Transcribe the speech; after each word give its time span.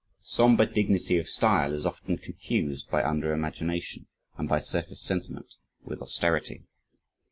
A 0.19 0.25
sombre 0.25 0.65
dignity 0.65 1.19
of 1.19 1.29
style 1.29 1.71
is 1.73 1.85
often 1.85 2.17
confused 2.17 2.89
by 2.89 3.03
under 3.03 3.33
imagination 3.33 4.07
and 4.35 4.49
by 4.49 4.59
surface 4.59 4.99
sentiment, 4.99 5.53
with 5.83 6.01
austerity. 6.01 6.63